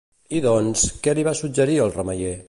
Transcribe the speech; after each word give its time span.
I 0.37 0.39
doncs, 0.45 0.85
què 1.07 1.15
li 1.19 1.25
va 1.29 1.35
suggerir 1.41 1.77
el 1.87 1.93
remeier? 1.99 2.37